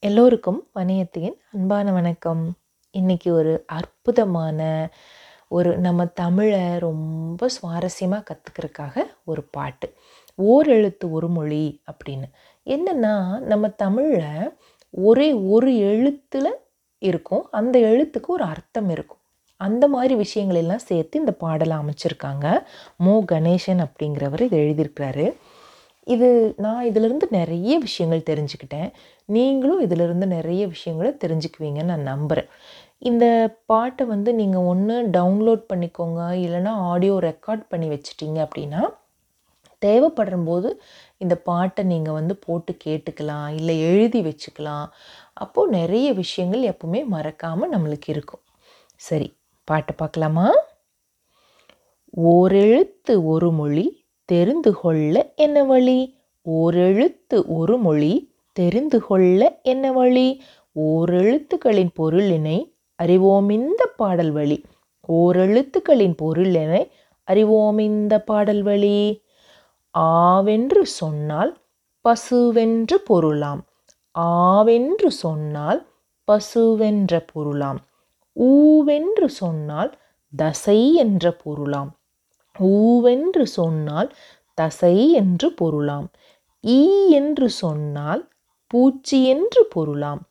[0.00, 2.54] எல்லோருக்கும் வணியத்தின் அன்பான வணக்கம்.
[2.90, 4.90] இன்னைக்கு ஒரு அற்புதமான
[5.48, 9.94] ஒரு நம்ம தமிழை ரொம்ப சுவாரஸ்யமாக கற்றுக்கிறதுக்காக ஒரு பாட்டு.
[10.34, 12.22] ஓர் எழுத்து ஒரு மொழி அப்படின்னு.
[12.66, 14.54] என்னென்னா நம்ம தமிழில்
[14.90, 16.54] ஒரே ஒரு எழுத்தில்
[16.98, 17.48] இருக்கும்.
[17.50, 19.18] அந்த எழுத்துக்கு ஒரு அர்த்தம் இருக்கும்.
[19.56, 22.62] அந்த மாதிரி விஷயங்களெல்லாம் சேர்த்து இந்த பாடலை அமைச்சிருக்காங்க.
[23.04, 23.24] மோ.
[23.32, 25.36] கணேசன் அப்படிங்கிறவர் இதை எழுதியிருக்கிறாரு.
[26.14, 28.90] இது நான் இதிலிருந்து நிறைய விஷயங்கள் தெரிஞ்சுக்கிட்டேன்.
[29.24, 32.48] நீங்களும் இதிலிருந்து நிறைய விஷயங்களை தெரிஞ்சுக்குவீங்கன்னு நான் நம்புகிறேன்
[32.98, 38.82] இந்த பாட்டை வந்து நீங்கள் ஒன்று டவுன்லோட் பண்ணிக்கோங்க இல்லைன்னா ஆடியோ ரெக்கார்ட் பண்ணி வச்சிட்டிங்க அப்படின்னா
[39.78, 40.82] தேவைப்படும் போது
[41.18, 44.86] இந்த பாட்டை நீங்கள் வந்து போட்டு கேட்டுக்கலாம் இல்லை எழுதி வச்சுக்கலாம்.
[45.34, 48.44] அப்போது நிறைய விஷயங்கள் எப்பவுமே மறக்காமல் நம்மளுக்கு இருக்கும்.
[48.96, 49.28] சரி
[49.64, 50.48] பாட்டை பார்க்கலாமா?
[52.16, 53.97] ஓரெழுத்து ஒரு மொழி
[54.28, 56.16] தெரிந்து கொள்ள என்ன வழி?
[56.50, 60.42] ஓரெழுத்து ஒரு மொழி தெரிந்து கொள்ள என்ன வழி?
[60.80, 62.58] ஓரெழுத்துக்களின் பொருளினை
[62.96, 64.64] அறிவோம் இந்த பாடல் வழி.
[65.08, 66.90] ஓரெழுத்துக்களின் பொருளினை
[67.24, 69.22] அறிவோம் இந்த பாடல் வழி.
[69.90, 71.56] ஆவென்று சொன்னால்
[72.04, 73.64] பசுவென்று பொருளாம்.
[74.18, 75.80] ஆவென்று சொன்னால்
[76.32, 77.80] பசுவென்ற பொருளாம்.
[78.40, 79.98] ஊவென்று சொன்னால்
[80.36, 81.97] தசை என்ற பொருளாம்.
[82.60, 84.16] ஊவென்று சொன்னால்
[84.54, 86.08] தசை என்று பொருளாம்.
[86.64, 88.28] ஈ என்று சொன்னால்
[88.66, 90.22] பூச்சி என்று பொருளாம்.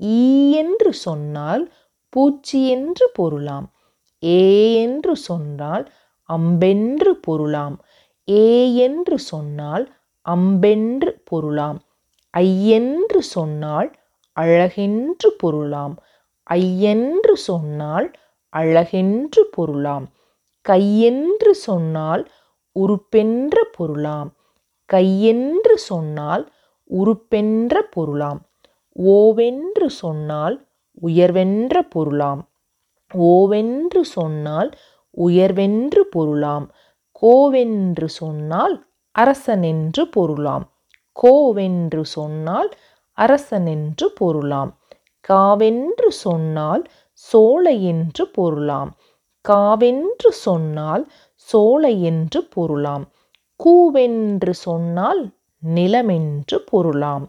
[0.00, 1.72] ஈ என்று சொன்னால்
[2.08, 3.72] பூச்சி என்று பொருளாம்.
[4.24, 5.92] ஏ என்று சொன்னால்
[6.28, 7.80] அம்பென்று பொருளாம்.
[8.28, 9.94] ஏ என்று சொன்னால்
[10.26, 11.80] அம்பென்று பொருளாம்.
[12.34, 13.96] ஐயென்று சொன்னால்
[14.36, 15.98] அழகென்று பொருளாம்.
[16.50, 18.12] ஐயென்று சொன்னால்
[18.56, 20.08] அழகென்று பொருளாம்.
[20.68, 22.30] கையென்று சொன்னால்
[22.80, 24.30] உறுப்பென்ற பொருளாம்.
[24.92, 26.52] கையென்று சொன்னால்
[26.90, 28.40] உறுப்பென்ற பொருளாம்.
[28.98, 30.66] ஓவென்று சொன்னால்
[31.02, 32.48] உயர்வென்ற பொருளாம்.
[33.14, 34.70] ஓவென்று சொன்னால்
[35.16, 36.72] உயர்வென்று பொருளாம்.
[37.22, 38.86] கோவென்று சொன்னால்
[39.18, 40.72] அரசனென்று பொருளாம்.
[41.22, 42.70] கோவென்று சொன்னால்
[43.18, 44.78] அரசனென்று பொருளாம்.
[45.28, 48.94] காவென்று சொன்னால் சோலை என்று பொருளாம்.
[49.48, 53.04] காவென்று சொன்னால் சோலை என்று பொருளாம்.
[53.64, 57.28] கூவென்று சொன்னால் நிலமென்று பொருளாம்.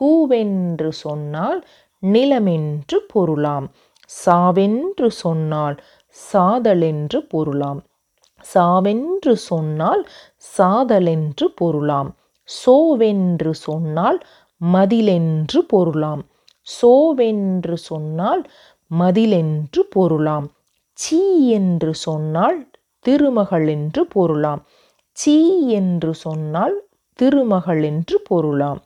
[0.00, 1.66] கூவென்று சொன்னால்
[1.98, 3.70] நிலமென்று பொருளாம்.
[4.26, 5.76] சாவென்று சொன்னால்
[6.32, 7.82] சாதலென்று பொருளாம்.
[8.54, 10.08] சாவென்று சொன்னால்
[10.58, 12.16] சாதலென்று பொருளாம்.
[12.44, 14.18] சோவென்று சொன்னால்
[14.56, 16.22] மதிலென்று பொருளாம்.
[16.82, 18.50] சோவென்று சொன்னால்
[18.86, 20.50] மதிலென்று பொருளாம்.
[21.02, 22.58] சீ என்று சொன்னால்
[23.04, 24.62] திருமகள் என்று பொருளாம்.
[25.16, 25.36] சீ
[25.70, 26.76] என்று சொன்னால்
[27.18, 28.80] திருமகள் என்று பொருளாம்.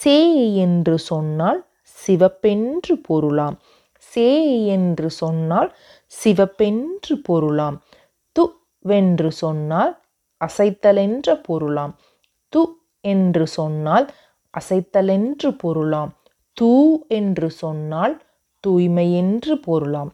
[0.00, 0.18] சே
[0.56, 1.60] என்று சொன்னால்
[1.98, 3.56] சிவப்பென்று பொருளாம்.
[3.98, 4.28] சே
[4.66, 5.70] என்று சொன்னால்
[6.12, 7.76] சிவப்பென்று பொருளாம்.
[8.36, 8.44] து
[8.84, 9.92] வென்று சொன்னால்
[10.40, 11.94] அசைத்தலென்ற பொருளாம்.
[12.52, 12.62] து
[13.04, 14.06] என்று சொன்னால்
[14.54, 16.12] அசைத்தலென்று பொருளாம்.
[16.56, 16.72] தூ
[17.08, 18.14] என்று சொன்னால்
[18.64, 20.12] தூய்மை என்று பொருளாம்.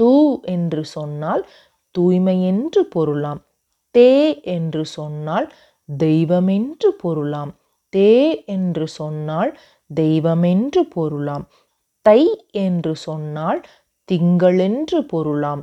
[0.00, 0.12] தூ
[0.54, 1.42] என்று சொன்னால்
[1.94, 3.40] தூய்மை என்று பொருளாம்.
[3.94, 4.10] தே
[4.54, 5.46] என்று சொன்னால்
[5.88, 7.52] தெய்வமென்று பொருளாம்.
[7.96, 8.10] தே
[8.46, 9.52] என்று சொன்னால்
[9.90, 11.44] தெய்வமென்று பொருளாம்.
[12.06, 12.22] தை
[12.58, 13.60] என்று சொன்னால்
[14.08, 15.62] திங்களென்று பொருளாம்.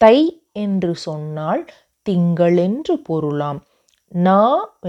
[0.00, 0.18] தை
[0.64, 1.62] என்று சொன்னால்
[2.06, 3.60] திங்களென்று பொருளாம்.
[4.08, 4.42] நா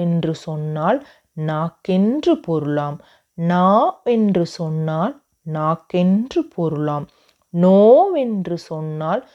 [0.04, 1.00] என்று சொன்னால்
[1.48, 2.98] நாக்கென்று பொருளாம்.
[3.38, 3.68] நா
[4.16, 5.14] என்று சொன்னால்
[5.54, 7.06] நாக்கென்று பொருளாம்.
[7.52, 9.30] நோவென்று சொன்னால்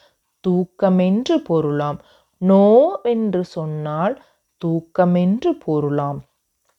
[0.48, 2.00] தூக்கமென்று பொருளாம்.
[2.38, 4.24] நோவென்று சொன்னால்
[4.64, 6.22] தூக்கமென்று பொருளாம்.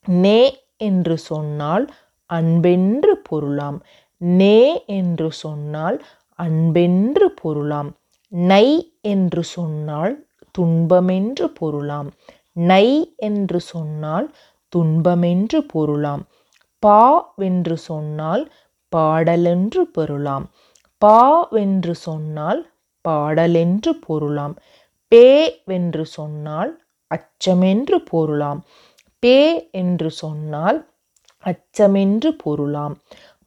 [0.05, 1.93] நே என்று சொன்னால்
[2.33, 3.81] அன்பென்று பொருளாம்.
[4.17, 6.05] நே என்று சொன்னால்
[6.43, 7.95] அன்பென்று பொருளாம்.
[8.27, 10.25] நை என்று சொன்னால்
[10.59, 12.11] துன்பமென்று பொருளாம்.
[12.51, 14.35] நை என்று சொன்னால்
[14.75, 16.25] துன்பமென்று பொருளாம்.
[16.79, 18.51] பா வென்று சொன்னால்
[18.95, 20.49] பாடலென்று பொருளாம்.
[20.97, 22.71] பா வென்று சொன்னால்
[23.07, 24.55] பாடலென்று பொருளாம்.
[25.07, 26.71] பே வென்று சொன்னால்
[27.07, 28.63] அச்சமென்று பொருளாம்.
[29.19, 30.79] பே என்று சொன்னால்
[31.43, 32.95] அச்சமென்று பொருளாம்.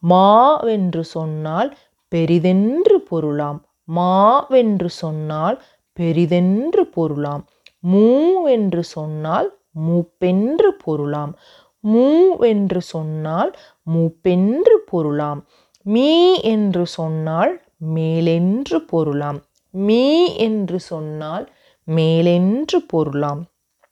[0.09, 1.77] மாவென்று சொன்னால்
[2.15, 3.65] பெரிதென்று பொருளாம்.
[3.97, 5.63] மாவென்று சொன்னால்
[6.01, 7.47] பெரிதென்று பொருளாம்.
[7.81, 11.35] மூவென்று சொன்னால் மூப்பென்று பொருளாம்.
[11.81, 13.53] மூவென்று சொன்னால்
[13.83, 15.47] மூப்பென்று பொருளாம்.
[15.87, 17.53] மீ என்று சொன்னால்
[17.95, 19.41] மேலென்று பொருளாம்.
[19.71, 21.47] மீ என்று சொன்னால்
[21.85, 23.43] மேலென்று பொருளாம்.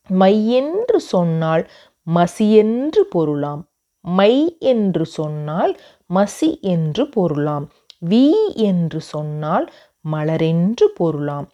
[0.09, 1.71] மை என்று சொன்னால்
[2.07, 3.63] மசியென்று பொருளாம்.
[4.01, 5.73] மை என்று சொன்னால்
[6.15, 7.69] மசி என்று பொருளாம்.
[8.09, 8.25] வி
[8.55, 9.73] என்று சொன்னால்
[10.13, 11.49] மலரென்று பொருளாம்.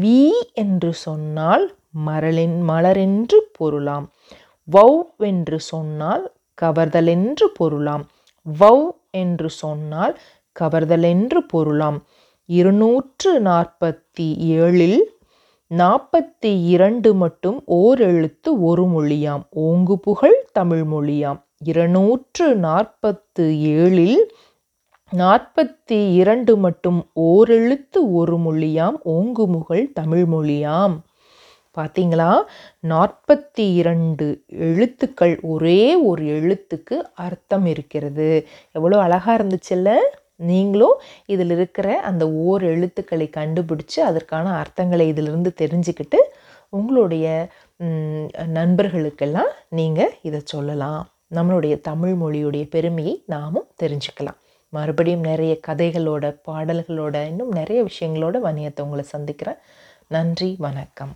[0.00, 4.06] வி என்று சொன்னால் மரளின் மலரென்று பொருளாம்.
[4.68, 6.24] வௌ என்று சொன்னால்
[6.62, 8.04] கவர்தலென்று பொருளாம்.
[8.46, 8.76] வௌ
[9.10, 10.18] என்று சொன்னால்
[10.60, 12.06] கவர்தலென்று பொருளாம்.
[12.44, 15.00] இருநூற்று நாற்பத்தி ஏழில்
[15.74, 19.42] நாற்பத்தி இரண்டு மட்டும் ஓர் எழுத்து ஒரு மொழியாம்.
[19.56, 21.42] ஓங்கு புகழ் தமிழ் மொழியாம்.
[21.64, 24.24] இருநூற்று நாற்பத்து ஏழில்
[25.16, 28.96] நாற்பத்தி இரண்டு மட்டும் ஓரெழுத்து ஒரு மொழியாம்.
[29.04, 30.98] ஓங்குமுகழ் தமிழ் மொழியாம்.
[31.78, 32.30] பார்த்தீங்களா
[32.88, 38.46] நாற்பத்தி இரண்டு எழுத்துக்கள் ஒரே ஒரு எழுத்துக்கு அர்த்தம் இருக்கிறது.
[38.72, 39.90] எவ்வளோ அழகாக இருந்துச்சுல்ல?
[40.36, 40.96] நீங்களும்
[41.26, 46.20] இதில் இருக்கிற அந்த ஓர் எழுத்துக்களை கண்டுபிடிச்சு அதற்கான அர்த்தங்களை இதிலிருந்து தெரிஞ்சுக்கிட்டு
[46.68, 47.26] உங்களுடைய
[48.58, 51.02] நண்பர்களுக்கெல்லாம் நீங்கள் இதை சொல்லலாம்.
[51.34, 54.38] நம்மளுடைய தமிழ் மொழியுடைய பெருமையை நாமும் தெரிஞ்சுக்கலாம்.
[54.72, 59.62] மறுபடியும் நிறைய கதைகளோட பாடல்களோட இன்னும் நிறைய விஷயங்களோட வணியத்தை உங்களை சந்திக்கிறேன்.
[60.08, 61.14] நன்றி வணக்கம்.